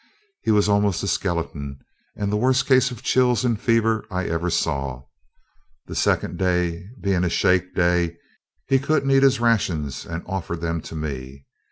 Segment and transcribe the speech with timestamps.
[0.41, 1.79] He was almost a skeleton,
[2.15, 5.03] and the worst case of chills and fever I ever saw.
[5.85, 8.17] The second day being a shake day,
[8.67, 11.45] he couldn't eat his rations, and offered them to me.